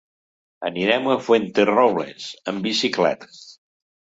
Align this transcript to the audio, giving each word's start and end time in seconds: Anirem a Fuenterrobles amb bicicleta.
Anirem 0.69 1.09
a 1.15 1.17
Fuenterrobles 1.27 2.31
amb 2.53 2.67
bicicleta. 2.71 3.31